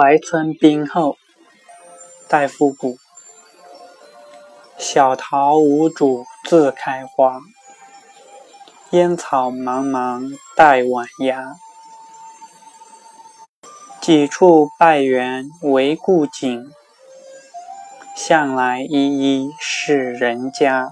[0.00, 1.18] 怀村兵后，
[2.26, 2.96] 戴复古。
[4.78, 7.38] 小桃无主自开花，
[8.92, 11.52] 烟草茫茫带晚芽。
[14.00, 16.72] 几处拜园为故景，
[18.16, 20.88] 向来依依是人家。